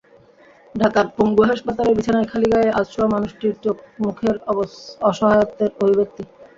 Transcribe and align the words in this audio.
ঢাকার 0.75 1.05
পঙ্গু 1.15 1.43
হাসপাতালের 1.43 1.97
বিছানায় 1.97 2.29
খালি 2.31 2.47
গায়ে 2.53 2.75
আধশোয়া 2.79 3.07
মানুষটির 3.07 3.53
চোখমুখের 3.63 4.35
অসহায়ত্বের 5.09 5.71
অভিব্যক্তি। 5.81 6.23